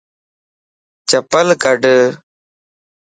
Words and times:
چپل 1.09 1.47
ڪڊ 1.63 1.81